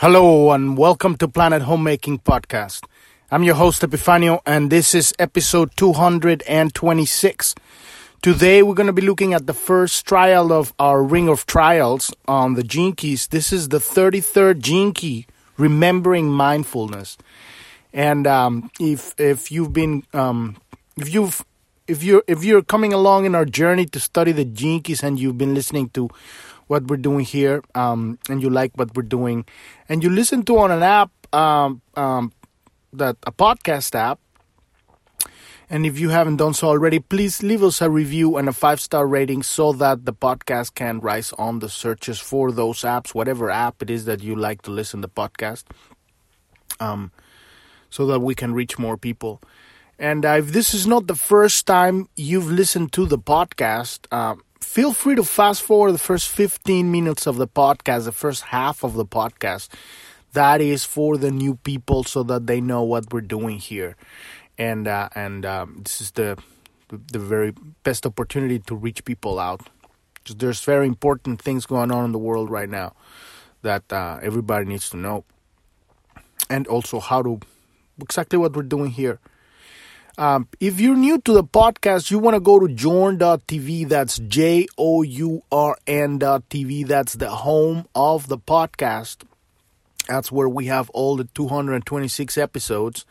[0.00, 2.84] Hello and welcome to Planet Homemaking Podcast.
[3.30, 7.54] I'm your host Epifanio and this is episode 226.
[8.20, 12.12] Today we're going to be looking at the first trial of our ring of trials
[12.28, 13.28] on the gene keys.
[13.28, 15.26] This is the 33rd gene key,
[15.56, 17.16] remembering mindfulness.
[17.94, 20.58] And um, if if you've been um,
[20.98, 21.42] if you've
[21.88, 25.18] if you're if you're coming along in our journey to study the gene keys and
[25.18, 26.10] you've been listening to
[26.66, 29.44] what we're doing here um, and you like what we're doing.
[29.88, 32.32] And you listen to on an app um, um,
[32.92, 34.20] that a podcast app.
[35.68, 38.80] And if you haven't done so already please leave us a review and a five
[38.80, 43.50] star rating so that the podcast can rise on the searches for those apps whatever
[43.50, 45.64] app it is that you like to listen to podcast
[46.78, 47.10] um,
[47.90, 49.40] so that we can reach more people.
[49.98, 54.36] And uh, if this is not the first time you've listened to the podcast, uh,
[54.60, 58.82] feel free to fast forward the first 15 minutes of the podcast, the first half
[58.82, 59.68] of the podcast.
[60.32, 63.96] That is for the new people so that they know what we're doing here.
[64.58, 66.38] And uh, and um, this is the
[66.88, 69.68] the very best opportunity to reach people out.
[70.28, 72.94] There's very important things going on in the world right now
[73.62, 75.24] that uh, everybody needs to know,
[76.50, 77.40] and also how to
[78.00, 79.20] exactly what we're doing here.
[80.18, 83.88] Um, if you're new to the podcast, you want to go to journ.tv.
[83.88, 86.86] That's J O U R N.tv.
[86.86, 89.24] That's the home of the podcast.
[90.08, 93.04] That's where we have all the 226 episodes.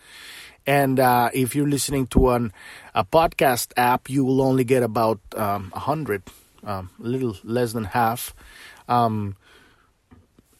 [0.65, 2.51] And uh, if you're listening to an,
[2.95, 6.23] a podcast app, you will only get about um, 100,
[6.63, 8.33] um, a little less than half.
[8.89, 9.35] Um,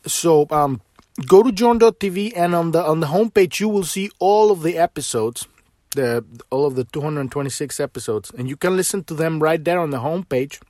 [0.06, 0.82] so um,
[1.26, 4.78] go to journ.tv, and on the on the homepage, you will see all of the
[4.78, 5.48] episodes
[5.96, 9.90] the all of the 226 episodes, and you can listen to them right there on
[9.90, 10.62] the homepage.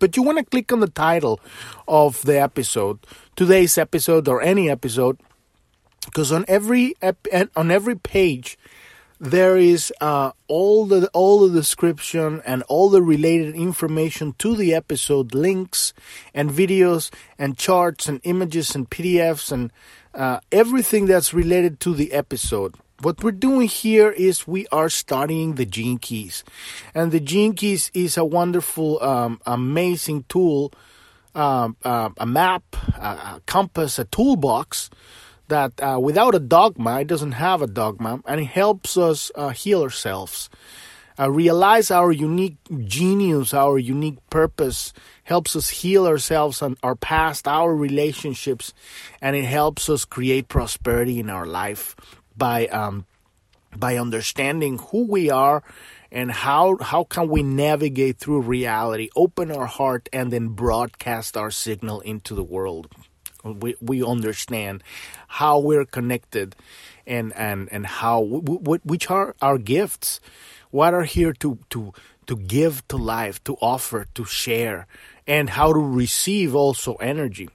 [0.00, 1.40] But you want to click on the title
[1.86, 2.98] of the episode,
[3.36, 5.18] today's episode or any episode,
[6.04, 8.58] because on every ep- on every page
[9.20, 14.74] there is uh, all the all the description and all the related information to the
[14.74, 15.92] episode, links
[16.32, 19.72] and videos and charts and images and PDFs and
[20.14, 25.54] uh, everything that's related to the episode what we're doing here is we are studying
[25.54, 26.44] the gene keys.
[26.94, 30.72] And the gene keys is a wonderful um, amazing tool
[31.34, 32.64] um, uh, a map
[32.96, 34.90] a, compass a toolbox
[35.48, 39.50] that uh, without a dogma it doesn't have a dogma and it helps us uh,
[39.50, 40.50] heal ourselves.
[41.20, 44.92] Uh, realize our unique genius our unique purpose
[45.24, 48.72] helps us heal ourselves and our past our relationships
[49.20, 51.96] and it helps us create prosperity in our life
[52.38, 53.06] by um,
[53.76, 55.62] by understanding who we are
[56.10, 61.50] and how how can we navigate through reality, open our heart, and then broadcast our
[61.50, 62.88] signal into the world.
[63.44, 64.82] We we understand
[65.28, 66.56] how we're connected,
[67.06, 70.20] and and and how which are our gifts,
[70.70, 71.92] what are here to to
[72.26, 74.86] to give to life, to offer, to share,
[75.26, 77.48] and how to receive also energy.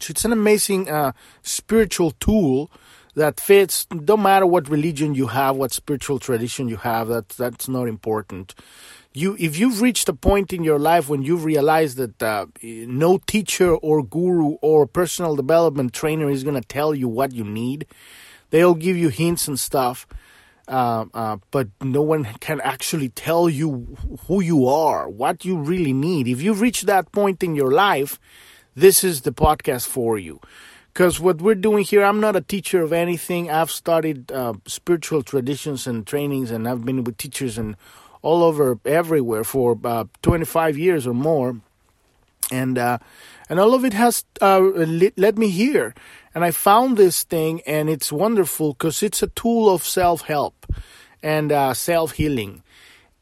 [0.00, 2.70] So it's an amazing uh, spiritual tool
[3.14, 3.84] that fits.
[3.86, 7.08] Don't matter what religion you have, what spiritual tradition you have.
[7.08, 8.54] That that's not important.
[9.14, 13.18] You, if you've reached a point in your life when you've realized that uh, no
[13.18, 17.86] teacher or guru or personal development trainer is going to tell you what you need,
[18.48, 20.06] they'll give you hints and stuff.
[20.66, 23.98] Uh, uh, but no one can actually tell you
[24.28, 26.26] who you are, what you really need.
[26.26, 28.18] If you've reached that point in your life,
[28.74, 30.40] this is the podcast for you.
[30.92, 33.50] Because what we're doing here, I'm not a teacher of anything.
[33.50, 37.76] I've studied uh, spiritual traditions and trainings, and I've been with teachers and
[38.20, 41.56] all over everywhere for uh, 25 years or more.
[42.50, 42.98] And uh,
[43.48, 45.94] and all of it has uh, led me here.
[46.34, 50.66] And I found this thing, and it's wonderful because it's a tool of self help
[51.22, 52.62] and uh, self healing.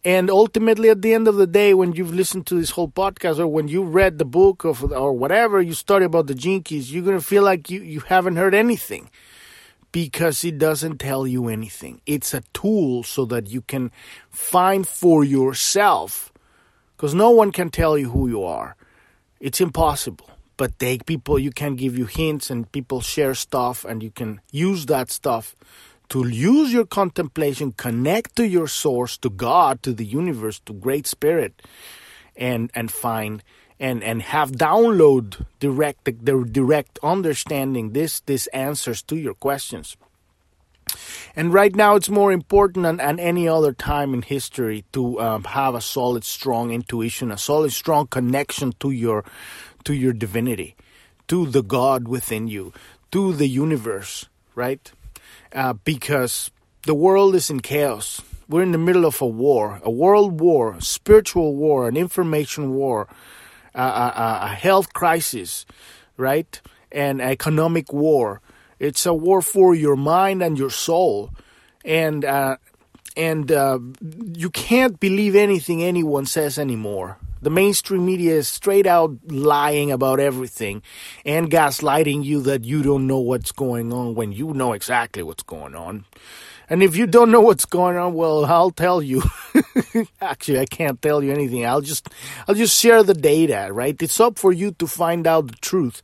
[0.05, 3.39] And ultimately, at the end of the day, when you've listened to this whole podcast
[3.39, 6.93] or when you read the book of, or whatever you study about the gene keys,
[6.93, 9.11] you're going to feel like you, you haven't heard anything
[9.93, 12.01] because it doesn't tell you anything.
[12.07, 13.91] It's a tool so that you can
[14.31, 16.33] find for yourself
[16.97, 18.77] because no one can tell you who you are.
[19.39, 20.31] It's impossible.
[20.57, 24.41] But they people you can give you hints and people share stuff and you can
[24.53, 25.55] use that stuff
[26.11, 31.07] to use your contemplation, connect to your source, to God, to the universe, to Great
[31.07, 31.63] Spirit,
[32.37, 33.43] and and find
[33.79, 39.97] and and have download direct the, direct understanding this this answers to your questions.
[41.37, 45.45] And right now, it's more important than, than any other time in history to um,
[45.45, 49.25] have a solid, strong intuition, a solid, strong connection to your
[49.85, 50.77] to your divinity
[51.31, 52.73] to the God within you,
[53.13, 54.91] to the universe, right?
[55.53, 56.51] Uh, because
[56.87, 58.23] the world is in chaos.
[58.49, 63.09] We're in the middle of a war, a world war, spiritual war, an information war,
[63.75, 65.67] a, a, a health crisis,
[66.17, 66.61] right?
[66.91, 68.41] An economic war.
[68.79, 71.31] It's a war for your mind and your soul,
[71.85, 72.57] and uh,
[73.17, 73.79] and uh,
[74.35, 77.19] you can't believe anything anyone says anymore.
[77.43, 80.83] The mainstream media is straight out lying about everything
[81.25, 85.43] and gaslighting you that you don't know what's going on when you know exactly what's
[85.43, 86.05] going on.
[86.69, 89.23] And if you don't know what's going on, well, I'll tell you.
[90.21, 91.67] Actually, I can't tell you anything.
[91.67, 92.09] I'll just
[92.47, 94.01] I'll just share the data, right?
[94.01, 96.03] It's up for you to find out the truth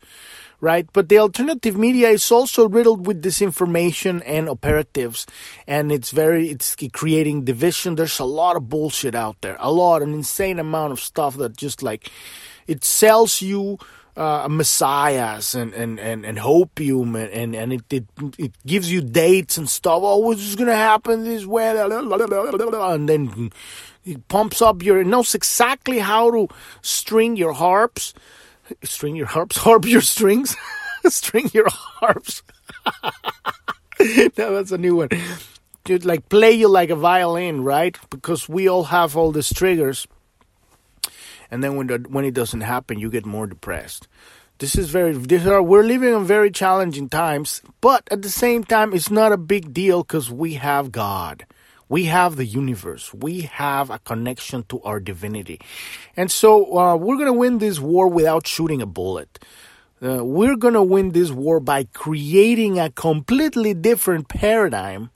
[0.61, 0.88] right?
[0.93, 5.26] But the alternative media is also riddled with disinformation and operatives,
[5.67, 7.94] and it's very it's creating division.
[7.94, 11.56] There's a lot of bullshit out there, a lot, an insane amount of stuff that
[11.56, 12.11] just like
[12.67, 13.79] it sells you.
[14.17, 18.06] Uh, messiahs and, and, and, and hopium and, and, and it, it,
[18.38, 20.00] it gives you dates and stuff.
[20.03, 21.79] Oh, what's to happen this way?
[21.79, 23.53] And then
[24.06, 26.49] it pumps up your, it knows exactly how to
[26.81, 28.14] string your harps
[28.83, 30.57] string your harps, harp your strings,
[31.07, 32.43] string your harps.
[34.39, 35.09] no, that's a new one.
[35.85, 37.97] Dude, like play you like a violin, right?
[38.11, 40.07] Because we all have all these triggers,
[41.51, 44.09] and then when when it doesn't happen, you get more depressed.
[44.59, 45.15] This is very.
[45.15, 49.37] Are we're living in very challenging times, but at the same time, it's not a
[49.37, 51.47] big deal because we have God.
[51.88, 53.15] We have the universe.
[53.15, 55.61] We have a connection to our divinity.
[56.17, 59.38] And so uh, we're going to win this war without shooting a bullet.
[60.03, 65.11] Uh, we're going to win this war by creating a completely different paradigm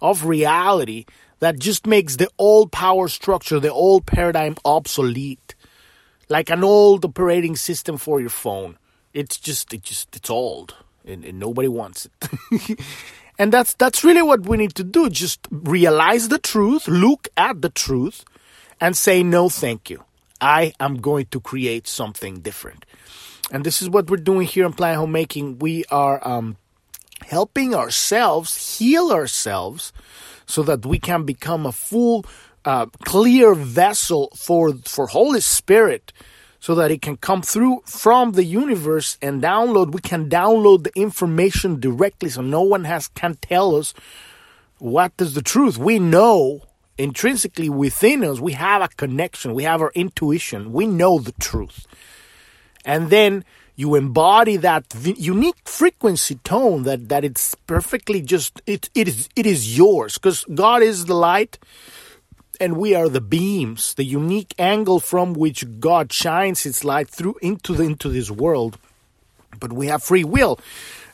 [0.00, 1.04] of reality
[1.40, 5.54] that just makes the old power structure, the old paradigm obsolete.
[6.28, 8.78] Like an old operating system for your phone.
[9.12, 10.74] It's just, it just, it's old
[11.04, 12.80] and, and nobody wants it.
[13.38, 15.10] And that's that's really what we need to do.
[15.10, 18.24] Just realize the truth, look at the truth,
[18.80, 20.04] and say no, thank you.
[20.40, 22.86] I am going to create something different.
[23.50, 25.58] And this is what we're doing here in Planet Homemaking.
[25.58, 26.56] We are um,
[27.24, 29.92] helping ourselves heal ourselves
[30.46, 32.24] so that we can become a full,
[32.64, 36.12] uh, clear vessel for for Holy Spirit
[36.64, 39.92] so that it can come through from the universe and download.
[39.92, 43.92] We can download the information directly so no one has can tell us
[44.78, 45.76] what is the truth.
[45.76, 46.62] We know
[46.96, 51.86] intrinsically within us, we have a connection, we have our intuition, we know the truth.
[52.82, 53.44] And then
[53.76, 54.86] you embody that
[55.18, 60.46] unique frequency tone that, that it's perfectly just it, it is it is yours because
[60.54, 61.58] God is the light
[62.60, 67.36] and we are the beams, the unique angle from which God shines its light through
[67.42, 68.78] into the, into this world.
[69.58, 70.58] But we have free will,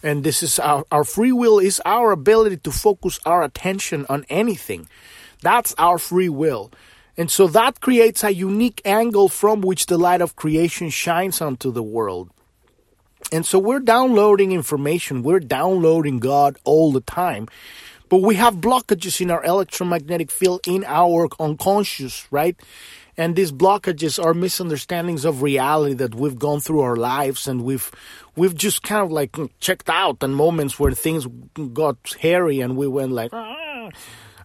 [0.02, 4.24] and this is our our free will is our ability to focus our attention on
[4.30, 4.88] anything.
[5.42, 6.70] That's our free will.
[7.16, 11.70] And so that creates a unique angle from which the light of creation shines onto
[11.70, 12.30] the world.
[13.32, 17.48] And so we're downloading information, we're downloading God all the time.
[18.10, 22.60] But we have blockages in our electromagnetic field in our unconscious, right?
[23.16, 27.90] And these blockages are misunderstandings of reality that we've gone through our lives and we've
[28.34, 31.26] we've just kind of like checked out and moments where things
[31.72, 33.88] got hairy and we went like ah,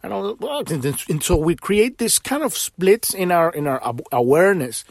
[0.03, 0.63] I don't know
[1.09, 3.81] and so we create this kind of splits in our in our
[4.11, 4.85] awareness.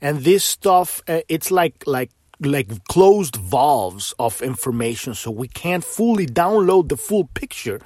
[0.00, 2.10] And this stuff uh, it's like like
[2.40, 5.14] like closed valves of information.
[5.14, 7.80] So we can't fully download the full picture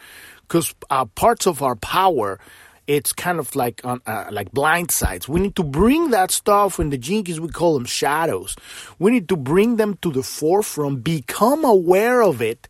[0.48, 2.38] because uh, parts of our power
[2.86, 5.28] it's kind of like on uh, like blind sides.
[5.28, 8.56] We need to bring that stuff in the gene keys we call them shadows.
[8.98, 12.68] We need to bring them to the forefront, become aware of it,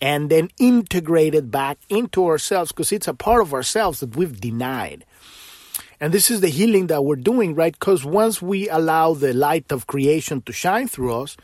[0.00, 4.38] and then integrate it back into ourselves because it's a part of ourselves that we've
[4.38, 5.04] denied.
[6.00, 7.72] And this is the healing that we're doing, right?
[7.72, 11.36] Because once we allow the light of creation to shine through us,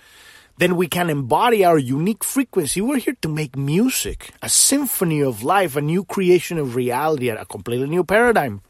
[0.61, 2.83] then we can embody our unique frequency.
[2.83, 7.47] We're here to make music, a symphony of life, a new creation of reality, a
[7.47, 8.61] completely new paradigm.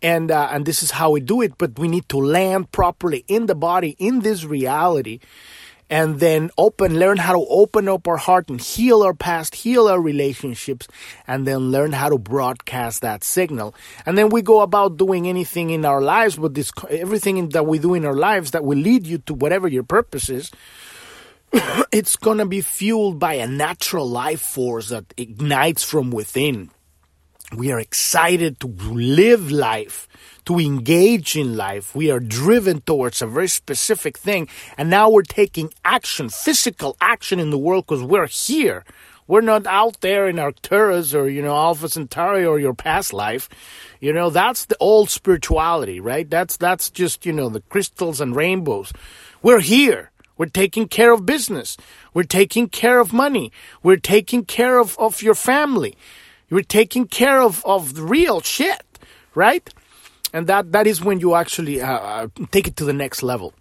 [0.00, 1.58] And uh, and this is how we do it.
[1.58, 5.20] But we need to land properly in the body, in this reality,
[5.88, 9.86] and then open, learn how to open up our heart and heal our past, heal
[9.86, 10.88] our relationships,
[11.26, 13.74] and then learn how to broadcast that signal.
[14.04, 17.78] And then we go about doing anything in our lives, but this, everything that we
[17.78, 20.50] do in our lives that will lead you to whatever your purpose is,
[21.92, 26.70] it's gonna be fueled by a natural life force that ignites from within.
[27.56, 30.08] We are excited to live life
[30.46, 31.94] to engage in life.
[31.94, 34.48] We are driven towards a very specific thing.
[34.78, 38.84] And now we're taking action, physical action in the world because we're here.
[39.28, 43.48] We're not out there in Arcturus or, you know, Alpha Centauri or your past life.
[44.00, 46.30] You know, that's the old spirituality, right?
[46.30, 48.92] That's, that's just, you know, the crystals and rainbows.
[49.42, 50.12] We're here.
[50.38, 51.76] We're taking care of business.
[52.14, 53.50] We're taking care of money.
[53.82, 55.96] We're taking care of, of your family.
[56.48, 58.84] We're taking care of, of the real shit,
[59.34, 59.68] right?
[60.36, 63.54] And that, that is when you actually uh, uh take it to the next level.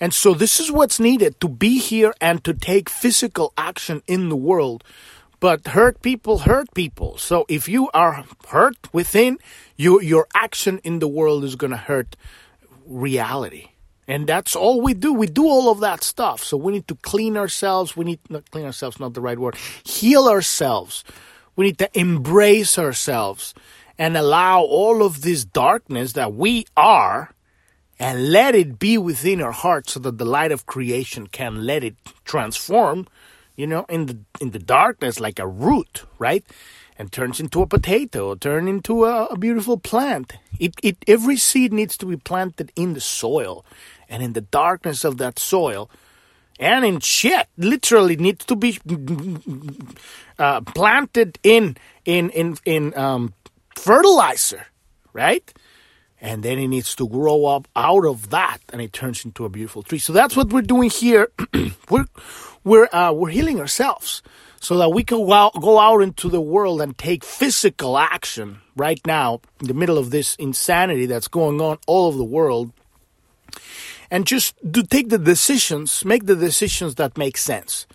[0.00, 4.30] And so this is what's needed to be here and to take physical action in
[4.30, 4.82] the world.
[5.38, 7.18] But hurt people hurt people.
[7.18, 9.36] So if you are hurt within,
[9.76, 12.16] you, your action in the world is going to hurt
[12.86, 13.68] reality.
[14.08, 15.12] And that's all we do.
[15.12, 16.42] We do all of that stuff.
[16.42, 17.98] So we need to clean ourselves.
[17.98, 19.56] We need not clean ourselves, not the right word.
[19.84, 21.04] Heal ourselves.
[21.54, 23.52] We need to embrace ourselves
[23.98, 27.34] and allow all of this darkness that we are
[27.98, 31.84] and let it be within our heart so that the light of creation can let
[31.84, 33.06] it transform,
[33.56, 36.44] you know, in the in the darkness like a root, right?
[36.98, 40.34] And turns into a potato, turn into a, a beautiful plant.
[40.58, 43.64] It, it every seed needs to be planted in the soil
[44.08, 45.90] and in the darkness of that soil
[46.58, 48.78] and in shit literally needs to be
[50.38, 53.34] uh, planted in in in in um,
[53.76, 54.66] fertilizer
[55.14, 55.50] right?
[56.20, 59.48] And then it needs to grow up out of that and it turns into a
[59.48, 59.98] beautiful tree.
[59.98, 61.30] So that's what we're doing here.
[61.90, 62.06] We're
[62.64, 64.22] we're uh, we're healing ourselves
[64.58, 69.42] so that we can go out, into the world and take physical action right now
[69.60, 72.72] in the middle of this insanity that's going on all over the world
[74.10, 77.86] and just to take the decisions make the decisions that make sense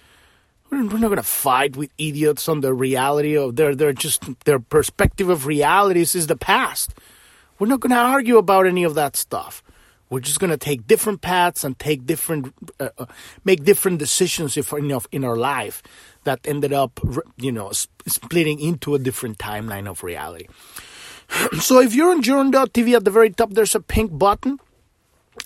[0.72, 4.60] we're not going to fight with idiots on the reality of their their just their
[4.60, 6.94] perspective of realities is the past
[7.60, 9.62] we're not going to argue about any of that stuff.
[10.10, 13.06] We're just going to take different paths and take different, uh, uh,
[13.44, 15.84] make different decisions if enough in our life
[16.24, 17.00] that ended up,
[17.38, 17.72] you know,
[18.08, 20.48] splitting into a different timeline of reality.
[21.60, 24.60] so if you're on Journ.tv at the very top, there's a pink button.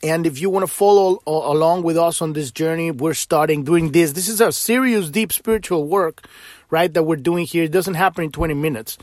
[0.01, 3.91] And if you want to follow along with us on this journey, we're starting doing
[3.91, 4.13] this.
[4.13, 6.27] This is a serious, deep spiritual work,
[6.69, 6.93] right?
[6.93, 7.63] That we're doing here.
[7.63, 8.97] It doesn't happen in 20 minutes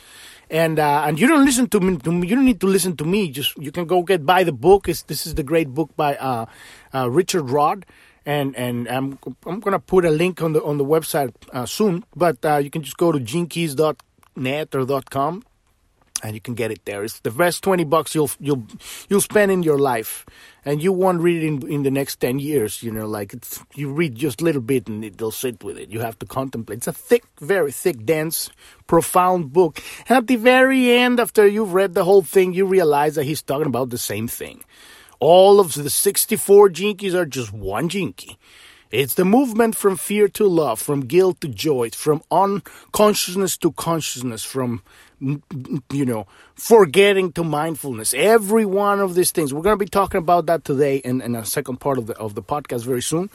[0.50, 3.04] and uh, and you don't listen to me, to You don't need to listen to
[3.04, 3.30] me.
[3.30, 4.88] Just you can go get buy the book.
[4.88, 6.46] It's, this is the great book by uh,
[6.92, 7.86] uh, Richard Rudd,
[8.26, 12.04] and and I'm I'm gonna put a link on the on the website uh, soon.
[12.16, 15.44] But uh, you can just go to genekeys.net or .com
[16.22, 17.04] and you can get it there.
[17.04, 18.66] It's the best twenty bucks you'll you'll
[19.08, 20.26] you'll spend in your life,
[20.64, 22.82] and you won't read it in, in the next ten years.
[22.82, 25.90] You know, like it's you read just a little bit and it'll sit with it.
[25.90, 26.78] You have to contemplate.
[26.78, 28.50] It's a thick, very thick, dense,
[28.86, 29.82] profound book.
[30.08, 33.42] And at the very end, after you've read the whole thing, you realize that he's
[33.42, 34.62] talking about the same thing.
[35.20, 38.38] All of the sixty-four gene keys are just one Key.
[38.90, 44.42] It's the movement from fear to love, from guilt to joy, from unconsciousness to consciousness,
[44.42, 44.82] from
[45.20, 48.14] you know, forgetting to mindfulness.
[48.14, 49.54] Every one of these things.
[49.54, 52.16] We're going to be talking about that today in, in a second part of the
[52.16, 53.30] of the podcast very soon.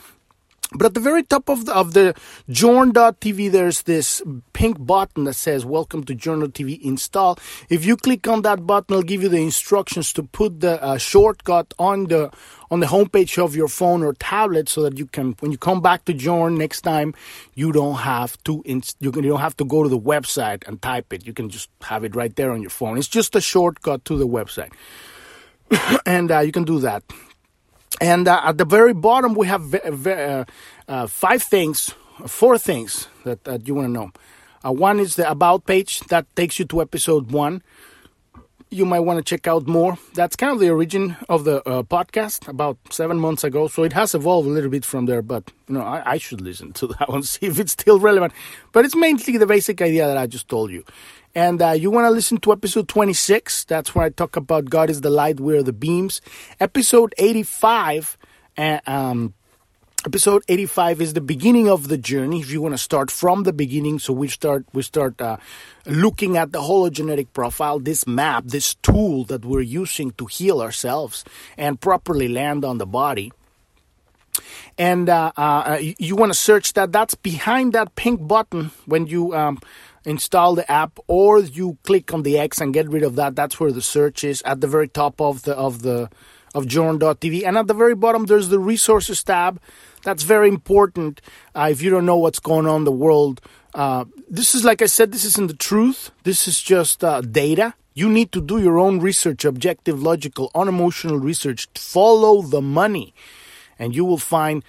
[0.72, 2.14] But at the very top of the, of the
[2.48, 4.20] Journ.tv, there's this
[4.52, 7.38] pink button that says Welcome to Journ.tv install.
[7.68, 10.98] If you click on that button, it'll give you the instructions to put the uh,
[10.98, 12.32] shortcut on the
[12.68, 15.80] on the homepage of your phone or tablet so that you can when you come
[15.80, 17.14] back to Journ next time
[17.54, 20.82] you don't have to you, can, you don't have to go to the website and
[20.82, 21.24] type it.
[21.24, 22.98] You can just have it right there on your phone.
[22.98, 24.72] It's just a shortcut to the website.
[26.06, 27.04] and uh, you can do that.
[28.00, 30.44] And uh, at the very bottom, we have uh,
[30.88, 31.94] uh, five things,
[32.26, 34.10] four things that, that you want to know.
[34.64, 37.62] Uh, one is the About page that takes you to episode one.
[38.68, 39.96] You might want to check out more.
[40.14, 43.68] That's kind of the origin of the uh, podcast about seven months ago.
[43.68, 46.40] So it has evolved a little bit from there, but you know, I, I should
[46.40, 48.32] listen to that one, see if it's still relevant.
[48.72, 50.84] But it's mainly the basic idea that I just told you.
[51.32, 53.64] And uh, you want to listen to episode 26.
[53.64, 56.20] That's where I talk about God is the light, we are the beams.
[56.58, 58.18] Episode 85,
[58.58, 59.34] uh, um,
[60.06, 62.38] episode 85 is the beginning of the journey.
[62.38, 65.38] If you want to start from the beginning, so we start we start uh,
[65.84, 71.24] looking at the hologenetic profile, this map, this tool that we're using to heal ourselves
[71.58, 73.32] and properly land on the body
[74.78, 76.92] and uh, uh, you, you want to search that.
[76.92, 79.58] That's behind that pink button when you um,
[80.04, 83.34] install the app or you click on the X and get rid of that.
[83.34, 86.10] That's where the search is at the very top of the of the
[86.54, 87.46] of Journ.tv.
[87.46, 89.60] And at the very bottom there's the resources tab.
[90.06, 91.20] That's very important
[91.56, 93.40] uh, if you don't know what's going on in the world.
[93.74, 96.12] Uh, this is like I said, this isn't the truth.
[96.22, 97.74] This is just uh, data.
[97.92, 101.66] You need to do your own research, objective, logical, unemotional research.
[101.74, 103.14] Follow the money,
[103.80, 104.62] and you will find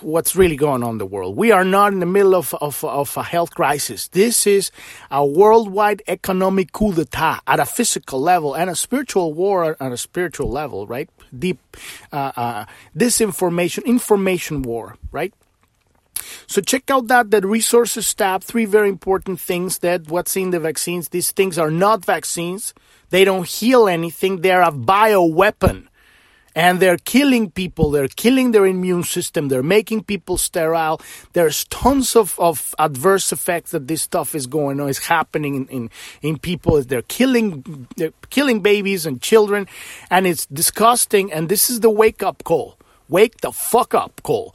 [0.00, 1.36] what's really going on in the world.
[1.36, 4.08] We are not in the middle of, of, of a health crisis.
[4.08, 4.70] This is
[5.10, 9.96] a worldwide economic coup d'etat at a physical level and a spiritual war at a
[9.96, 11.08] spiritual level, right?
[11.36, 11.58] Deep
[12.12, 12.64] uh, uh,
[12.96, 15.32] disinformation, information war, right?
[16.46, 18.42] So check out that the resources tab.
[18.42, 21.08] Three very important things that what's in the vaccines.
[21.08, 22.74] These things are not vaccines.
[23.10, 24.40] They don't heal anything.
[24.40, 25.88] They're a bioweapon
[26.54, 27.90] and they're killing people.
[27.90, 29.48] They're killing their immune system.
[29.48, 31.00] They're making people sterile.
[31.32, 35.66] There's tons of, of adverse effects that this stuff is going on, is happening in,
[35.66, 35.90] in,
[36.22, 36.80] in people.
[36.82, 39.66] They're killing, they're killing babies and children,
[40.10, 41.32] and it's disgusting.
[41.32, 42.78] And this is the wake up call.
[43.08, 44.54] Wake the fuck up call.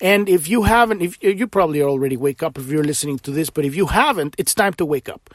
[0.00, 3.50] And if you haven't, if you probably already wake up if you're listening to this,
[3.50, 5.28] but if you haven't, it's time to wake up.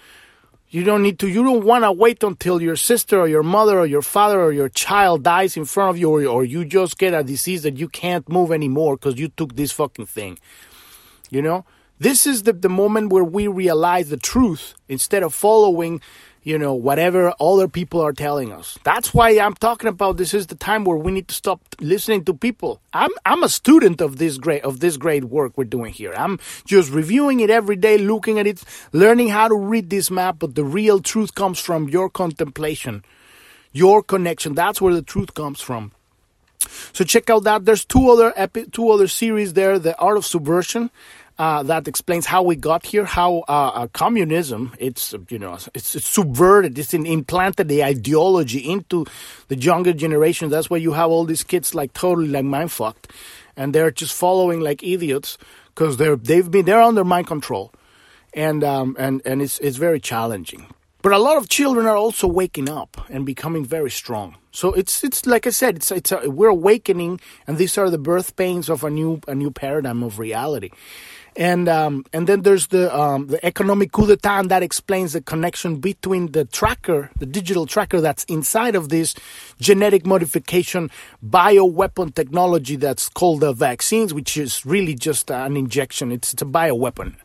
[0.69, 3.79] You don't need to, you don't want to wait until your sister or your mother
[3.79, 6.98] or your father or your child dies in front of you or, or you just
[6.98, 10.39] get a disease that you can't move anymore because you took this fucking thing.
[11.29, 11.65] You know?
[12.00, 16.01] This is the, the moment where we realize the truth instead of following
[16.46, 18.78] you know, whatever other people are telling us.
[18.84, 22.24] That's why I'm talking about this is the time where we need to stop listening
[22.25, 22.80] to people.
[22.94, 26.14] I'm I'm a student of this great of this great work we're doing here.
[26.16, 30.38] I'm just reviewing it every day, looking at it, learning how to read this map,
[30.38, 33.04] but the real truth comes from your contemplation,
[33.74, 34.54] your connection.
[34.54, 35.92] That's where the truth comes from.
[36.94, 37.66] So check out that.
[37.66, 39.80] There's two other epi- two other series there.
[39.80, 40.92] The Art of Subversion
[41.38, 45.96] uh, that explains how we got here, how uh, uh, communism it's you know it's,
[45.96, 49.06] it's subverted, it's in, implanted the ideology into
[49.50, 50.50] the younger generation.
[50.50, 53.12] That's why you have all these kids like totally like mind fucked,
[53.58, 55.38] and they're just following like idiots
[55.68, 57.74] because they're they've been they're under mind control,
[58.34, 60.68] and um, and and it's it's very challenging.
[61.01, 64.38] But a lot of children are also waking up and becoming very strong.
[64.51, 67.98] So it's it's like I said, it's it's a, we're awakening, and these are the
[67.98, 70.72] birth pains of a new a new paradigm of reality
[71.36, 75.77] and um, and then there's the um, the economic coup d'état, that explains the connection
[75.77, 79.16] between the tracker, the digital tracker that's inside of this
[79.59, 80.90] genetic modification
[81.25, 86.12] bioweapon technology that's called the vaccines, which is really just an injection.
[86.12, 87.16] It's, it's a bioweapon,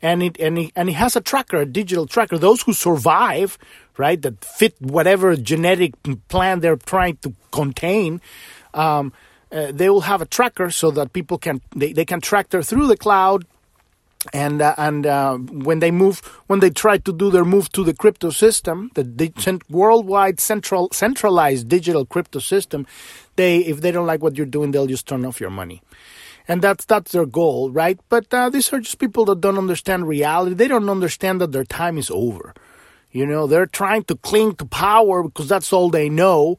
[0.00, 2.38] and it and it, and it has a tracker, a digital tracker.
[2.38, 3.58] Those who survive,
[3.96, 5.94] right, that fit whatever genetic
[6.28, 8.20] plan they're trying to contain.
[8.74, 9.12] Um,
[9.52, 12.62] uh, they will have a tracker so that people can they, they can track their
[12.62, 13.44] through the cloud
[14.32, 17.82] and uh, and uh, when they move when they try to do their move to
[17.82, 22.86] the crypto system the worldwide central centralized digital crypto system
[23.36, 25.82] they if they don't like what you're doing they'll just turn off your money.
[26.48, 27.98] And that's that's their goal right?
[28.08, 30.54] But uh, these are just people that don't understand reality.
[30.54, 32.54] They don't understand that their time is over.
[33.10, 36.58] You know they're trying to cling to power because that's all they know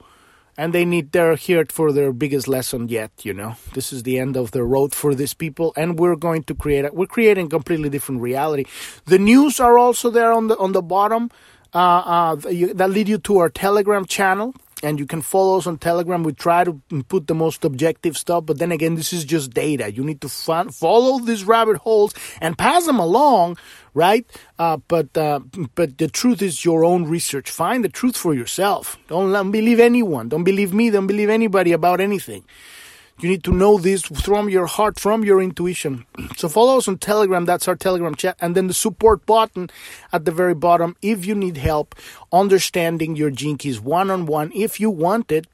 [0.58, 4.20] and they need they're here for their biggest lesson yet you know this is the
[4.20, 7.50] end of the road for these people and we're going to create a, we're creating
[7.50, 8.66] completely different reality
[9.06, 11.30] the news are also there on the on the bottom
[11.74, 15.78] uh, uh, that lead you to our telegram channel and you can follow us on
[15.78, 16.24] Telegram.
[16.24, 19.92] We try to put the most objective stuff, but then again, this is just data.
[19.92, 23.58] You need to follow these rabbit holes and pass them along,
[23.94, 24.26] right?
[24.58, 25.40] Uh, but uh,
[25.76, 27.50] but the truth is your own research.
[27.50, 28.98] Find the truth for yourself.
[29.08, 30.30] Don't believe anyone.
[30.30, 30.90] Don't believe me.
[30.90, 32.44] Don't believe anybody about anything.
[33.20, 36.06] You need to know this from your heart, from your intuition.
[36.36, 37.46] So follow us on Telegram.
[37.46, 38.36] That's our Telegram chat.
[38.42, 39.70] And then the support button
[40.12, 41.96] at the very bottom if you need help
[42.32, 44.52] understanding your gene keys one on one.
[44.56, 45.46] If you want it,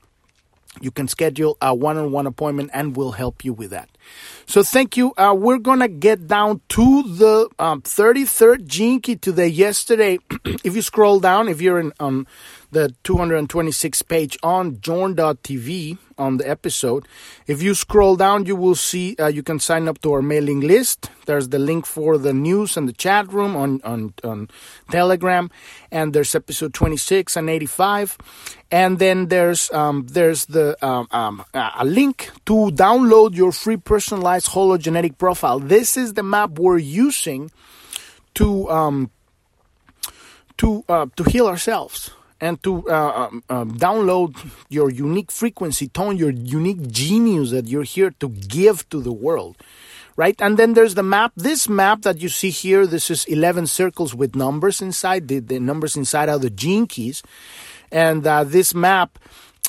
[0.80, 3.89] you can schedule a one on one appointment and we'll help you with that.
[4.45, 5.13] So thank you.
[5.15, 9.48] Uh, we're to get down to the um, 33rd gene key today.
[9.48, 10.17] Yesterday,
[10.63, 12.26] if you scroll down, if you're in um,
[12.71, 17.08] the 226 page on journ.tv on the episode.
[17.47, 20.60] If you scroll down, you will see uh, you can sign up to our mailing
[20.60, 21.10] list.
[21.25, 24.49] There's the link for the news and the chat room on, on, on
[24.91, 25.49] Telegram.
[25.91, 28.17] And there's episode 26 and 85.
[28.71, 34.47] And then there's um, there's the um, um, a link to download your free personalized
[34.47, 35.60] hologenetic profile.
[35.60, 37.49] This is the map we're using
[38.36, 39.10] to um,
[40.58, 44.36] to uh, to heal ourselves and to uh, um, download
[44.69, 49.58] your unique frequency tone, your unique genius that you're here to give to the world.
[50.15, 50.39] Right?
[50.41, 51.32] And then there's the map.
[51.38, 55.30] This map that you see here, this is 11 circles with numbers inside.
[55.30, 57.23] The, the numbers inside are the gene keys.
[57.89, 59.17] And uh, this map,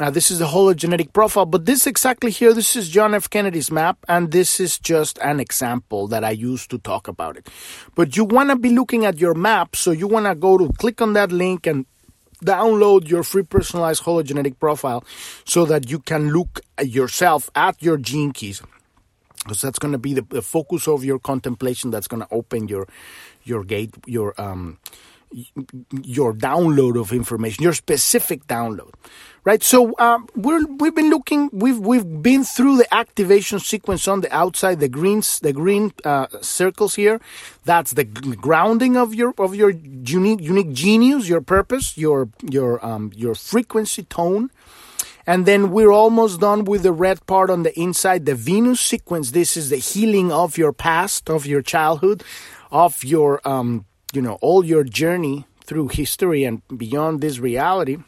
[0.00, 1.46] uh, this is the hologenetic profile.
[1.46, 3.30] But this exactly here, this is John F.
[3.30, 3.98] Kennedy's map.
[4.08, 7.48] And this is just an example that I use to talk about it.
[7.94, 9.76] But you want to be looking at your map.
[9.76, 11.86] So you want to go to click on that link and
[12.44, 15.04] download your free personalized hologenetic profile
[15.44, 18.62] so that you can look at yourself at your gene keys.
[19.44, 22.68] Because that's going to be the, the, focus of your contemplation that's going to open
[22.68, 22.86] your
[23.42, 24.78] your gate your um
[26.02, 28.92] your download of information your specific download
[29.44, 29.62] right?
[29.62, 34.34] So um, we're we've been looking we've we've been through the activation sequence on the
[34.34, 37.20] outside the greens the green uh, circles here.
[37.64, 43.12] That's the grounding of your of your unique unique genius your purpose your your um
[43.14, 44.50] your frequency tone.
[45.26, 49.30] And then we're almost done with the red part on the inside, the Venus sequence.
[49.30, 52.24] This is the healing of your past, of your childhood,
[52.72, 57.98] of your, um, you know, all your journey through history and beyond this reality.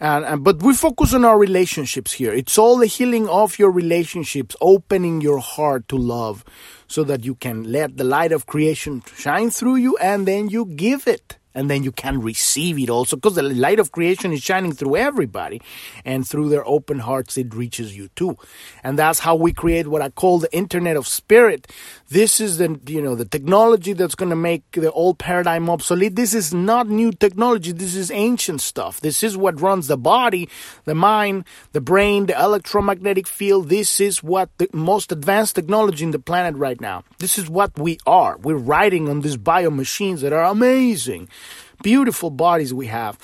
[0.00, 2.32] And, and, but we focus on our relationships here.
[2.32, 6.44] It's all the healing of your relationships, opening your heart to love
[6.88, 10.66] so that you can let the light of creation shine through you and then you
[10.66, 14.42] give it and then you can receive it also because the light of creation is
[14.42, 15.60] shining through everybody
[16.04, 18.36] and through their open hearts it reaches you too
[18.82, 21.66] and that's how we create what i call the internet of spirit
[22.12, 26.14] this is the you know the technology that's going to make the old paradigm obsolete.
[26.14, 27.72] This is not new technology.
[27.72, 29.00] This is ancient stuff.
[29.00, 30.48] This is what runs the body
[30.84, 33.70] the mind the brain the electromagnetic field.
[33.70, 37.04] This is what the most advanced technology in the planet right now.
[37.18, 38.36] This is what we are.
[38.36, 41.28] We're riding on these bio machines that are amazing
[41.82, 43.18] beautiful bodies we have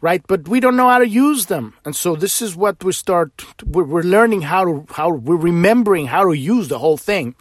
[0.00, 0.22] right?
[0.26, 1.72] But we don't know how to use them.
[1.86, 3.30] And so this is what we start
[3.64, 7.34] we're, learning how to how we're remembering how to use the whole thing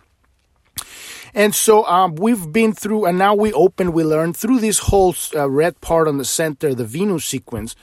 [1.34, 5.16] and so um, we've been through, and now we open, we learn through this whole
[5.36, 7.76] uh, red part on the center, the Venus sequence.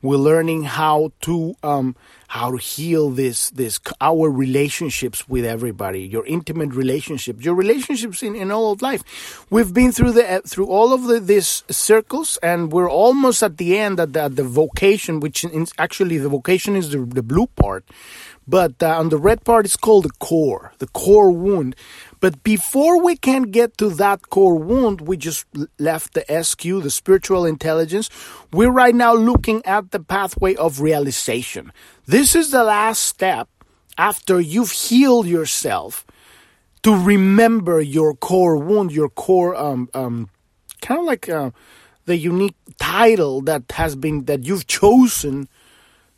[0.00, 1.96] We're learning how to um,
[2.28, 8.34] how to heal this this our relationships with everybody, your intimate relationships, your relationships in,
[8.34, 9.46] in all of life.
[9.50, 13.56] We've been through the uh, through all of the, these circles, and we're almost at
[13.56, 17.22] the end at the, at the vocation, which is actually the vocation is the, the
[17.22, 17.84] blue part.
[18.46, 21.76] But uh, on the red part, it's called the core, the core wound.
[22.24, 25.44] But before we can get to that core wound, we just
[25.78, 28.08] left the SQ, the spiritual intelligence.
[28.50, 31.70] We're right now looking at the pathway of realization.
[32.06, 33.50] This is the last step
[33.98, 36.06] after you've healed yourself
[36.82, 40.30] to remember your core wound, your core, um, um,
[40.80, 41.50] kind of like uh,
[42.06, 45.46] the unique title that has been, that you've chosen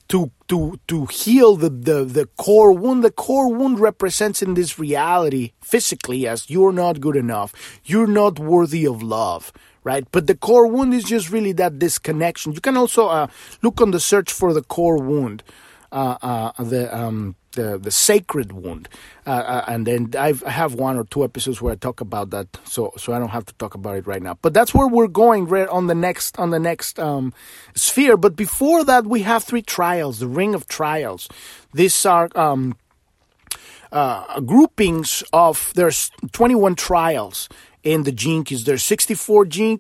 [0.09, 3.03] to to to heal the, the the core wound.
[3.05, 7.53] The core wound represents in this reality physically as you're not good enough
[7.85, 9.53] you're not worthy of love
[9.87, 10.05] right?
[10.11, 12.53] But the core wound is just really that disconnection.
[12.53, 13.29] You can also uh,
[13.63, 15.45] look on the search for the core wound
[15.93, 18.89] uh, uh, the um, the the sacred wound,
[19.27, 22.31] uh, uh, and then I've, I have one or two episodes where I talk about
[22.31, 24.39] that, so so I don't have to talk about it right now.
[24.41, 27.35] But that's where we're going right on the next on the next um,
[27.75, 28.17] sphere.
[28.17, 31.29] But before that, we have three trials, the Ring of Trials.
[31.75, 32.77] These are um,
[33.93, 37.49] uh, groupings of there's 21 trials
[37.87, 38.65] in the gene keys.
[38.65, 39.79] There's 64 gene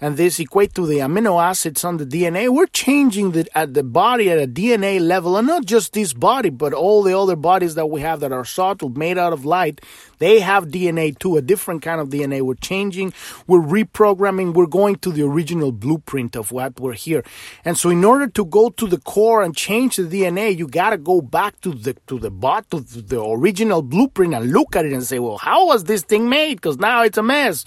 [0.00, 2.48] and this equate to the amino acids on the DNA.
[2.48, 6.48] We're changing the at the body at a DNA level, and not just this body,
[6.48, 9.82] but all the other bodies that we have that are subtle, made out of light.
[10.18, 12.42] They have DNA too, a different kind of DNA.
[12.42, 13.12] We're changing,
[13.46, 17.22] we're reprogramming, we're going to the original blueprint of what we're here.
[17.64, 20.98] And so in order to go to the core and change the DNA, you gotta
[20.98, 24.92] go back to the to the bot to the original blueprint and look at it
[24.92, 26.54] and say, well, how was this thing made?
[26.56, 27.64] Because now it's a mess.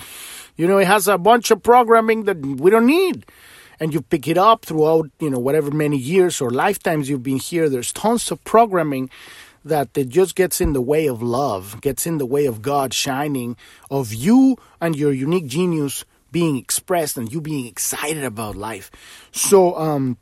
[0.57, 3.25] You know, it has a bunch of programming that we don't need
[3.79, 7.39] and you pick it up throughout you know whatever many years or lifetimes you've been
[7.39, 9.09] here there's tons of programming
[9.69, 12.93] that it just gets in the way of love, gets in the way of God
[12.93, 13.55] shining,
[13.89, 18.91] of you and your unique genius being expressed and you being excited about life.
[19.31, 20.17] So, um,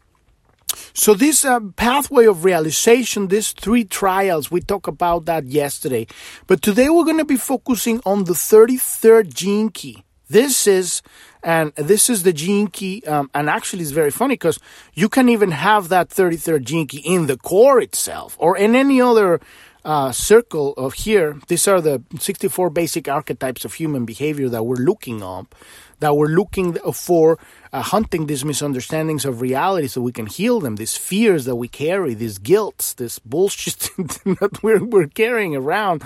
[0.94, 6.08] so this uh, pathway of realization, these three trials, we talked about that yesterday.
[6.46, 10.04] But today we're going to be focusing on the 33rd gene key.
[10.30, 11.02] This is
[11.44, 14.60] and this is the key, um, and actually it's very funny because
[14.94, 19.00] you can even have that 33rd gene key in the core itself or in any
[19.00, 19.40] other
[19.86, 21.40] uh, circle of here.
[21.48, 25.56] These are the 64 basic archetypes of human behavior that we're looking up,
[26.00, 27.40] that we're looking for,
[27.72, 31.70] uh, hunting these misunderstandings of reality so we can heal them, these fears that we
[31.70, 36.04] carry, these guilts, this bullshit that we're, we're carrying around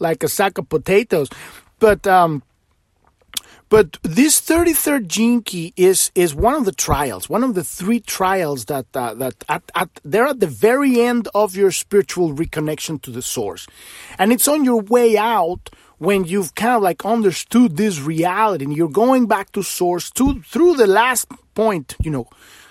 [0.00, 1.28] like a sack of potatoes.
[1.78, 2.42] But, um,
[3.68, 7.98] But this 33rd gene key is is one of the trials, one of the three
[7.98, 13.02] trials that uh, that at, at they're at the very end of your spiritual reconnection
[13.02, 13.66] to the source,
[14.18, 18.76] and it's on your way out when you've kind of like understood this reality and
[18.76, 22.28] you're going back to source to through the last point, you know,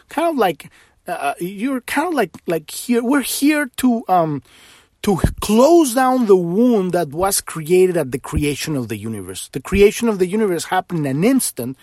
[0.08, 0.70] kind of like
[1.08, 4.42] uh, you're kind of like like here we're here to um
[5.06, 9.50] to close down the wound that was created at the creation of the universe.
[9.50, 11.78] The creation of the universe happened in an instant,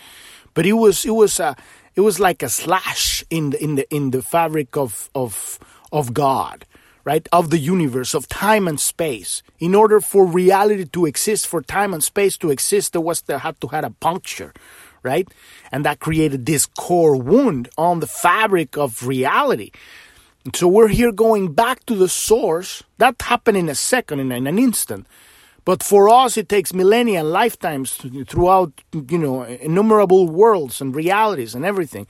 [0.54, 1.54] but it was it was a
[1.94, 5.60] it was like a slash in the in the in the fabric of of
[5.92, 6.66] of God,
[7.04, 7.28] right?
[7.30, 9.44] Of the universe, of time and space.
[9.60, 13.38] In order for reality to exist, for time and space to exist, there was there
[13.38, 14.52] had to have a puncture,
[15.04, 15.28] right?
[15.70, 19.70] And that created this core wound on the fabric of reality.
[20.54, 22.82] So we're here going back to the source.
[22.98, 25.06] That happened in a second, in an instant.
[25.64, 27.92] But for us, it takes millennia lifetimes
[28.26, 32.08] throughout, you know, innumerable worlds and realities and everything.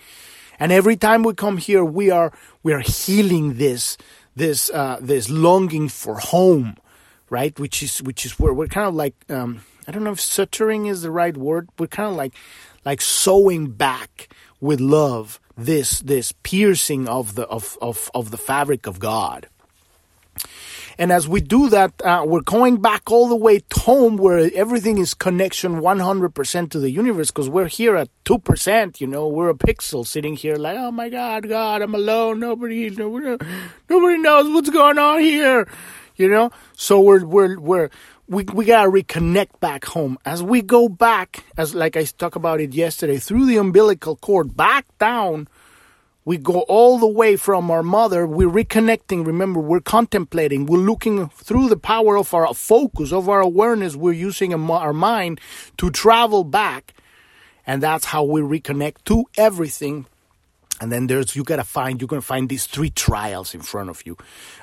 [0.59, 3.99] And every time we come here, we are we are healing this
[4.35, 6.77] this uh, this longing for home,
[7.29, 7.59] right?
[7.59, 10.89] Which is which is where we're kind of like um, I don't know if suturing
[10.89, 11.69] is the right word.
[11.79, 12.33] We're kind of like
[12.85, 14.29] like sewing back
[14.61, 19.49] with love this this piercing of the of of, of the fabric of God.
[20.99, 24.99] And as we do that, uh, we're going back all the way home where everything
[24.99, 29.55] is connection 100% to the universe because we're here at 2%, you know, we're a
[29.55, 32.41] pixel sitting here like, oh my God, God, I'm alone.
[32.41, 33.37] Nobody, nobody,
[33.89, 35.67] nobody knows what's going on here,
[36.17, 36.51] you know?
[36.75, 37.91] So we're, we're, we're,
[38.29, 40.19] we, we gotta reconnect back home.
[40.25, 44.57] As we go back, as like I talked about it yesterday, through the umbilical cord,
[44.57, 45.49] back down,
[46.25, 48.27] we go all the way from our mother.
[48.27, 49.27] We're reconnecting.
[49.27, 50.67] Remember, we're contemplating.
[50.67, 53.97] We're looking through the power of our focus, of our awareness.
[53.97, 55.41] We're using our mind
[55.79, 56.95] to travel back.
[57.67, 60.07] And that's how we reconnect to everything
[60.83, 64.05] and then there's you gotta find you're gonna find these three trials in front of
[64.05, 64.17] you,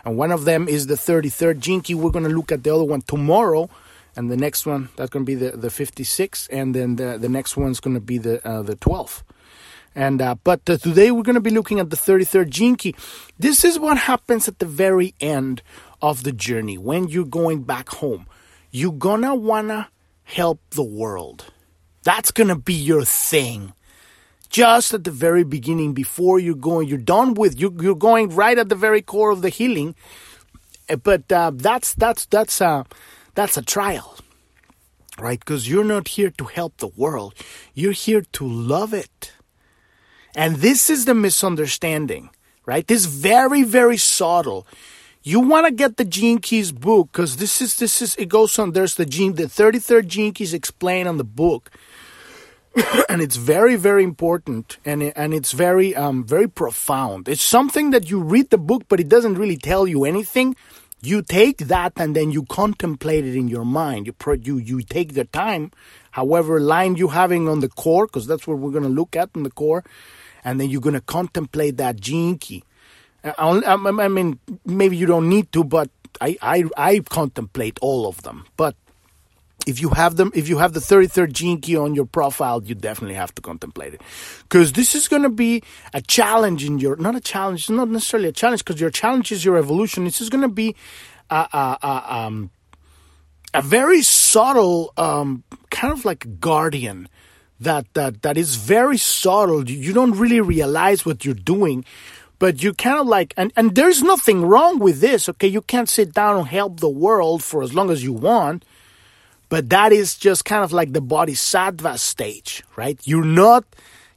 [0.03, 1.95] and one of them is the 33rd gene key.
[1.95, 3.69] We're gonna look at the other one tomorrow,
[4.17, 7.55] and the next one that's gonna be the the 56, and then the the next
[7.55, 9.23] one's gonna be the uh, the 12th.
[9.95, 12.95] And uh, but uh, today we're gonna be looking at the 33rd gene key.
[13.39, 15.61] This is what happens at the very end
[16.01, 18.27] of the journey when you're going back home.
[18.71, 19.87] You're gonna wanna
[20.23, 21.45] help the world.
[22.03, 23.73] That's gonna be your thing
[24.49, 28.57] just at the very beginning before you're going you're done with you you're going right
[28.57, 29.95] at the very core of the healing.
[30.87, 32.85] Eh, but uh, that's that's that's a
[33.35, 34.17] that's a trial
[35.19, 35.39] right?
[35.39, 37.33] Because you're not here to help the world.
[37.73, 39.33] You're here to love it.
[40.33, 42.29] And this is the misunderstanding
[42.69, 42.85] right?
[42.85, 44.67] This very very subtle.
[45.23, 48.59] You want to get the gene keys book because this is this is it goes
[48.59, 51.71] on there's the gene the 33rd gene keys explained on the book
[53.09, 57.27] and it's very very important and and it's very um very profound.
[57.27, 60.55] It's something that you read the book but it doesn't really tell you anything.
[61.01, 64.05] You take that and then you contemplate it in your mind.
[64.07, 65.71] You pro, you you take the time
[66.11, 69.29] however line you having on the core because that's what we're going to look at
[69.35, 69.83] in the core
[70.43, 72.63] and then you're going to contemplate that key.
[73.23, 75.89] I, I, I mean maybe you don't need to but
[76.21, 78.45] I, I I contemplate all of them.
[78.57, 78.75] But
[79.69, 82.75] if you have them, if you have the 33rd gene key on your profile, you
[82.75, 84.01] definitely have to contemplate it.
[84.43, 88.29] Because this is going to be a challenge in your, not a challenge, not necessarily
[88.29, 90.03] a challenge, because your challenge is your evolution.
[90.03, 90.75] This is going to be
[91.29, 92.51] a, a, a, um,
[93.53, 97.07] a very subtle, um, kind of like guardian
[97.59, 99.69] that, that, that is very subtle.
[99.69, 101.85] You don't really realize what you're doing
[102.39, 105.89] but you kind of like and, and there's nothing wrong with this okay you can't
[105.89, 108.63] sit down and help the world for as long as you want
[109.49, 112.99] but that is just kind of like the bodhisattva stage, right?
[113.03, 113.65] You're not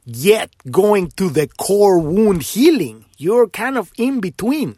[0.05, 3.05] yet going to the core wound healing.
[3.17, 4.77] You're kind of in between.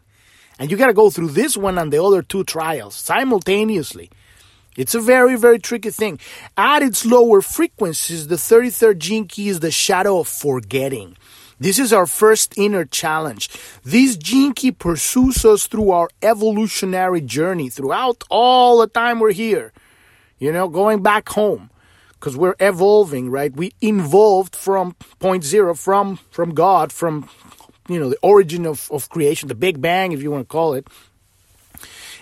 [0.58, 4.10] And you got to go through this one and the other two trials simultaneously.
[4.78, 6.18] It's a very, very tricky thing.
[6.56, 11.16] At its lower frequencies, the 33rd gene key is the shadow of forgetting.
[11.58, 13.50] This is our first inner challenge.
[13.82, 19.72] This gene key pursues us through our evolutionary journey throughout all the time we're here
[20.38, 21.70] you know, going back home
[22.18, 23.54] because we're evolving, right?
[23.54, 27.28] We evolved from point zero, from from God, from
[27.88, 30.74] you know the origin of, of creation, the Big Bang, if you want to call
[30.74, 30.86] it.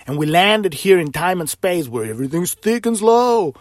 [0.07, 3.55] And we landed here in time and space where everything's thick and slow.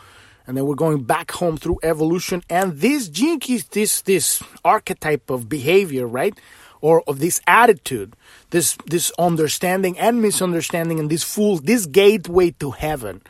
[0.46, 2.42] And then we're going back home through evolution.
[2.50, 6.38] And this key, this this archetype of behavior, right?
[6.82, 8.14] Or of this attitude,
[8.50, 13.22] this this understanding and misunderstanding, and this fool, this gateway to heaven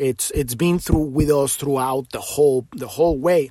[0.00, 3.50] It's it's been through with us throughout the whole the whole way.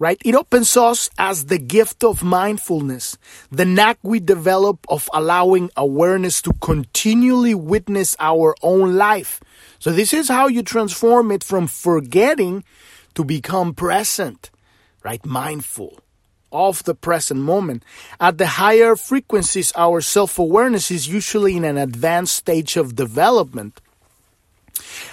[0.00, 0.20] Right?
[0.24, 3.18] It opens us as the gift of mindfulness,
[3.50, 9.40] the knack we develop of allowing awareness to continually witness our own life.
[9.80, 12.62] So this is how you transform it from forgetting
[13.14, 14.50] to become present,
[15.02, 15.24] right?
[15.26, 15.98] Mindful
[16.52, 17.84] of the present moment.
[18.20, 23.80] At the higher frequencies, our self awareness is usually in an advanced stage of development.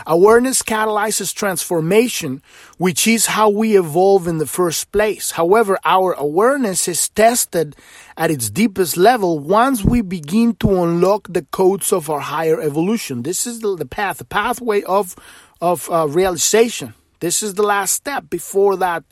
[0.07, 2.41] Awareness catalyzes transformation,
[2.77, 5.31] which is how we evolve in the first place.
[5.31, 7.75] However, our awareness is tested
[8.17, 13.23] at its deepest level once we begin to unlock the codes of our higher evolution.
[13.23, 15.15] This is the, path, the pathway of,
[15.61, 16.93] of uh, realization.
[17.19, 19.03] This is the last step before that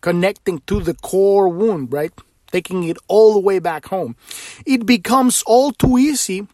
[0.00, 2.12] connecting to the core wound, right?
[2.50, 4.16] Taking it all the way back home.
[4.66, 6.46] It becomes all too easy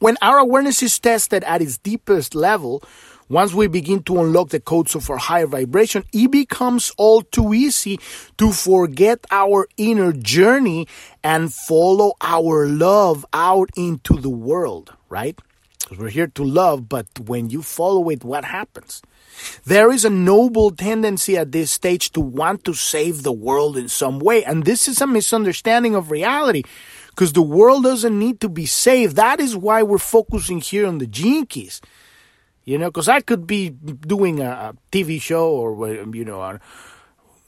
[0.00, 2.82] when our awareness is tested at its deepest level.
[3.28, 7.54] Once we begin to unlock the codes of our higher vibration, it becomes all too
[7.54, 7.96] easy
[8.36, 10.88] to forget our inner journey
[11.22, 15.38] and follow our love out into the world, right?
[15.78, 19.00] Because we're here to love, but when you follow it, what happens?
[19.64, 23.88] There is a noble tendency at this stage to want to save the world in
[23.88, 24.42] some way.
[24.44, 26.64] And this is a misunderstanding of reality
[27.10, 29.16] because the world doesn't need to be saved.
[29.16, 31.06] That is why we're focusing here on the
[31.48, 31.80] keys.
[32.64, 36.58] You know, because I could be doing a, a, TV show or, you know, I,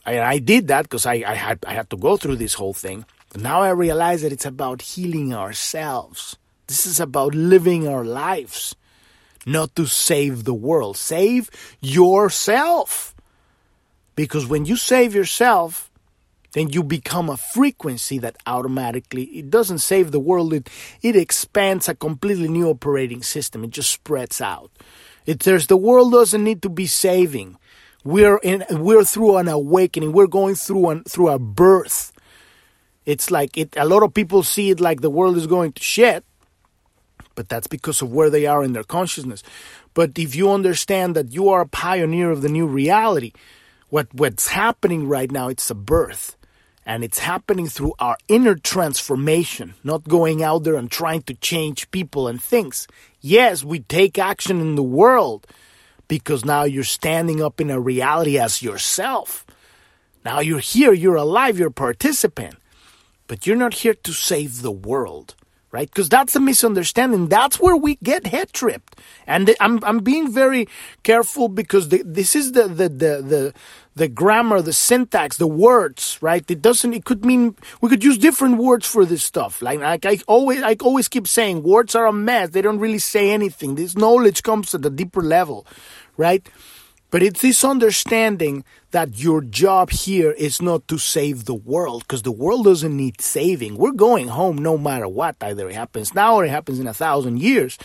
[0.05, 3.05] I did that because I, I, had, I had to go through this whole thing.
[3.35, 6.35] Now I realize that it's about healing ourselves.
[6.67, 8.75] This is about living our lives
[9.45, 10.97] not to save the world.
[10.97, 11.49] Save
[11.81, 13.15] yourself.
[14.15, 15.89] Because when you save yourself,
[16.53, 20.69] then you become a frequency that automatically it doesn't save the world it
[21.01, 23.63] it expands a completely new operating system.
[23.63, 24.71] It just spreads out.
[25.25, 27.57] It there's the world doesn't need to be saving.
[28.03, 30.13] We're in we're through an awakening.
[30.13, 32.11] We're going through an through a birth.
[33.05, 35.83] It's like it a lot of people see it like the world is going to
[35.83, 36.23] shit
[37.35, 39.41] but that's because of where they are in their consciousness.
[39.95, 43.31] But if you understand that you are a pioneer of the new reality,
[43.89, 46.35] what what's happening right now it's a birth
[46.85, 51.89] and it's happening through our inner transformation, not going out there and trying to change
[51.91, 52.87] people and things.
[53.21, 55.47] Yes, we take action in the world
[56.07, 59.45] because now you're standing up in a reality as yourself.
[60.25, 62.55] Now you're here, you're alive, you're a participant.
[63.27, 65.35] But you're not here to save the world
[65.73, 65.89] right?
[65.89, 67.27] Because that's a misunderstanding.
[67.27, 68.95] That's where we get head tripped.
[69.27, 70.67] And I'm I'm being very
[71.01, 73.53] careful because the, this is the, the the the
[73.95, 76.49] the grammar, the syntax, the words, right?
[76.49, 76.93] It doesn't.
[76.93, 79.61] It could mean we could use different words for this stuff.
[79.61, 82.51] Like, like I always I always keep saying, words are a mess.
[82.51, 83.75] They don't really say anything.
[83.75, 85.65] This knowledge comes at a deeper level,
[86.17, 86.47] right?
[87.13, 92.23] But it's this understanding that your job here is not to save the world because
[92.23, 93.77] the world doesn't need saving.
[93.77, 95.35] We're going home no matter what.
[95.39, 97.77] Either it happens now or it happens in a thousand years.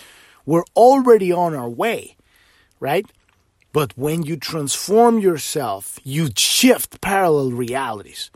[0.47, 2.17] We're already on our way,
[2.81, 3.05] right?
[3.75, 8.31] But when you transform yourself, you shift parallel realities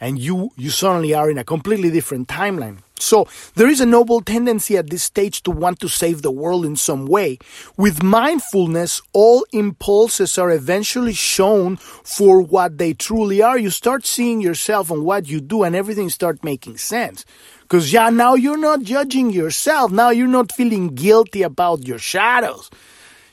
[0.00, 2.78] and you, you suddenly are in a completely different timeline.
[2.98, 3.26] So
[3.56, 6.76] there is a noble tendency at this stage to want to save the world in
[6.76, 7.38] some way.
[7.76, 13.58] With mindfulness, all impulses are eventually shown for what they truly are.
[13.58, 17.24] You start seeing yourself and what you do and everything start making sense.
[17.68, 19.90] Cause yeah, now you're not judging yourself.
[19.90, 22.70] Now you're not feeling guilty about your shadows.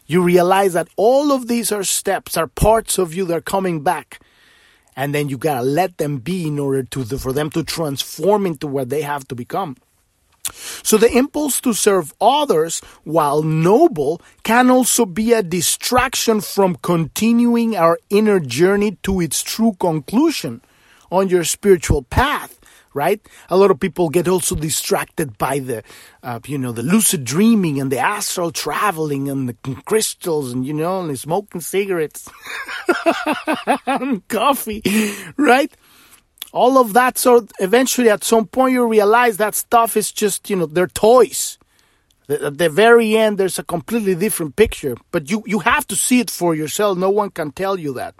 [0.08, 3.82] You realize that all of these are steps, are parts of you that are coming
[3.82, 4.20] back
[5.02, 8.68] and then you gotta let them be in order to for them to transform into
[8.68, 9.76] what they have to become.
[10.84, 17.76] So the impulse to serve others, while noble, can also be a distraction from continuing
[17.76, 20.62] our inner journey to its true conclusion
[21.12, 22.61] on your spiritual path
[22.94, 23.22] right?
[23.50, 25.84] A lot of people get also distracted by the,
[26.24, 30.74] uh, you know, the lucid dreaming and the astral traveling and the crystals and, you
[30.74, 32.30] know, and smoking cigarettes
[33.88, 34.82] and coffee,
[35.38, 35.72] right?
[36.52, 37.18] All of that.
[37.18, 41.58] So eventually at some point you realize that stuff is just, you know, they're toys.
[42.30, 46.22] At the very end, there's a completely different picture, but you, you have to see
[46.22, 46.98] it for yourself.
[46.98, 48.16] No one can tell you that.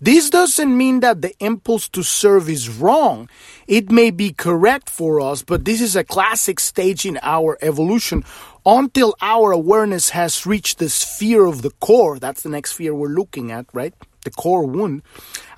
[0.00, 3.28] This doesn't mean that the impulse to serve is wrong.
[3.66, 8.24] It may be correct for us, but this is a classic stage in our evolution
[8.64, 12.18] until our awareness has reached the sphere of the core.
[12.18, 13.94] That's the next sphere we're looking at, right?
[14.24, 15.02] The core wound.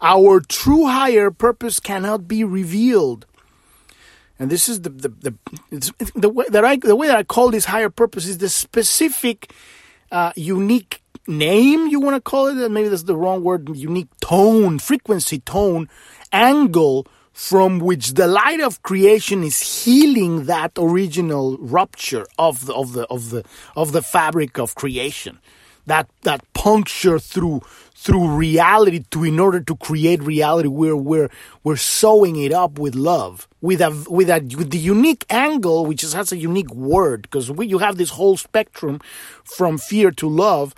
[0.03, 3.24] Our true higher purpose cannot be revealed.
[4.39, 5.35] And this is the the
[5.70, 8.49] the, the way that I the way that I call this higher purpose is the
[8.49, 9.53] specific,
[10.12, 14.79] uh, unique name you want to call it, maybe that's the wrong word, unique tone,
[14.79, 15.89] frequency, tone,
[16.33, 22.95] angle from which the light of creation is healing that original rupture of the of
[22.95, 23.45] the of the
[23.76, 25.39] of the fabric of creation.
[25.87, 27.62] That that puncture through
[27.95, 31.31] through reality to in order to create reality where we're
[31.62, 36.05] we're sewing it up with love with a with a with the unique angle which
[36.05, 39.01] is, has a unique word because you have this whole spectrum
[39.45, 40.74] from fear to love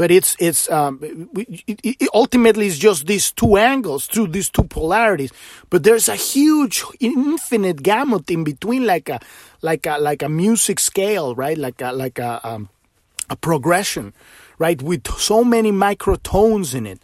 [0.00, 4.64] but it's it's um, it, it ultimately it's just these two angles through these two
[4.64, 5.32] polarities
[5.68, 9.18] but there's a huge infinite gamut in between like a
[9.60, 12.68] like a like a music scale right like a like a um,
[13.28, 14.14] a progression
[14.60, 14.80] right?
[14.80, 17.02] With so many microtones in it.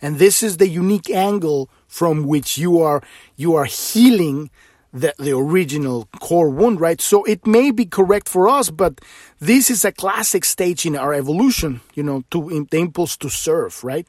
[0.00, 3.02] And this is the unique angle from which you are
[3.34, 4.50] you are healing
[4.92, 7.00] the, the original core wound, right?
[7.00, 9.00] So it may be correct for us, but
[9.38, 13.28] this is a classic stage in our evolution, you know, to in, the impulse to
[13.28, 14.06] serve, right?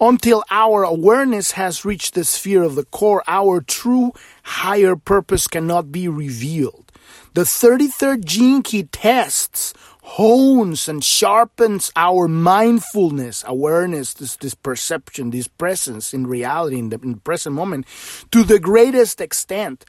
[0.00, 4.12] Until our awareness has reached the sphere of the core, our true
[4.42, 6.92] higher purpose cannot be revealed.
[7.34, 9.74] The 33rd gene key tests
[10.06, 16.98] hones and sharpens our mindfulness, awareness, this, this perception, this presence in reality, in the,
[17.02, 17.84] in the present moment,
[18.30, 19.84] to the greatest extent.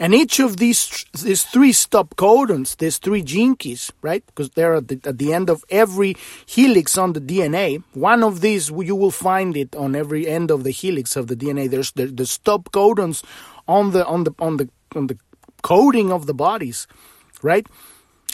[0.00, 4.24] And each of these these three stop codons, these three gene keys, right?
[4.24, 7.82] Because they're at the, at the end of every helix on the DNA.
[7.92, 11.36] One of these you will find it on every end of the helix of the
[11.36, 11.68] DNA.
[11.68, 13.22] There's the, the stop codons
[13.68, 15.18] on the on the on the on the
[15.60, 16.86] coding of the bodies,
[17.42, 17.66] right?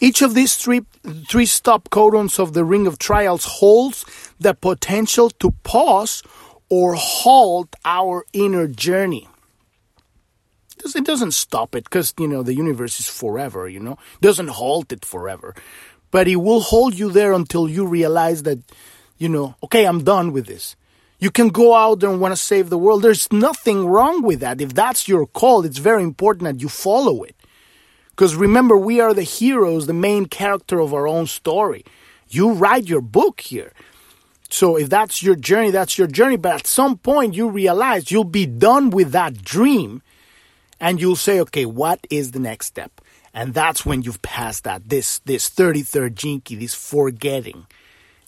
[0.00, 0.82] Each of these three,
[1.28, 4.04] three stop codons of the ring of trials holds
[4.38, 6.22] the potential to pause
[6.68, 9.28] or halt our inner journey.
[10.94, 14.48] It doesn't stop it because, you know, the universe is forever, you know, it doesn't
[14.48, 15.54] halt it forever.
[16.10, 18.58] But it will hold you there until you realize that,
[19.18, 20.76] you know, okay, I'm done with this.
[21.18, 23.02] You can go out and want to save the world.
[23.02, 24.60] There's nothing wrong with that.
[24.60, 27.35] If that's your call, it's very important that you follow it.
[28.16, 31.84] Because remember, we are the heroes, the main character of our own story.
[32.30, 33.72] You write your book here.
[34.48, 36.38] So if that's your journey, that's your journey.
[36.38, 40.00] But at some point, you realize you'll be done with that dream
[40.80, 43.02] and you'll say, okay, what is the next step?
[43.34, 47.66] And that's when you've passed that, this, this 33rd gene key, this forgetting.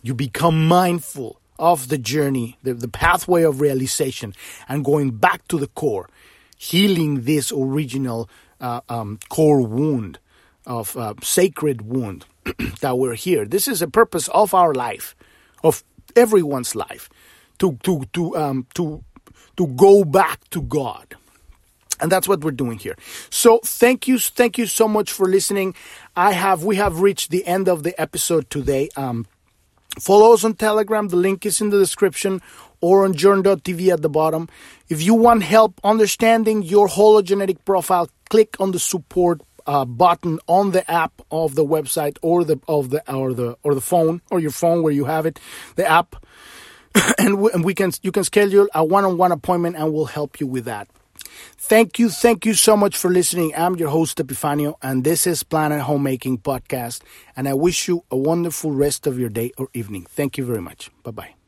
[0.02, 4.34] You become mindful of the journey, the, the pathway of realization,
[4.68, 6.10] and going back to the core,
[6.58, 8.28] healing this original
[8.60, 10.18] uh, um, core wound,
[10.66, 12.26] of uh, sacred wound
[12.80, 13.44] that we're here.
[13.44, 15.16] This is a purpose of our life,
[15.64, 15.82] of
[16.14, 17.08] everyone's life,
[17.58, 19.02] to to to um, to
[19.56, 21.16] to go back to God.
[22.00, 22.96] And that's what we're doing here.
[23.28, 25.74] So thank you, thank you so much for listening.
[26.14, 28.88] I have we have reached the end of the episode today.
[28.96, 29.26] Um,
[29.98, 31.08] follow us on Telegram.
[31.08, 32.40] The link is in the description
[32.80, 34.48] or on journ.tv at the bottom.
[34.88, 40.70] If you want help understanding your hologenetic profile, click on the support uh, button on
[40.72, 44.40] the app of the website or the of the or the or the phone or
[44.40, 45.38] your phone where you have it,
[45.76, 46.16] the app,
[47.18, 50.46] and we, and we can you can schedule a one-on-one appointment and we'll help you
[50.46, 50.88] with that.
[51.58, 53.52] Thank you, thank you so much for listening.
[53.54, 57.02] I'm your host Epifanio, and this is Planet Homemaking Podcast.
[57.36, 60.06] And I wish you a wonderful rest of your day or evening.
[60.08, 60.90] Thank you very much.
[61.02, 61.34] Bye bye.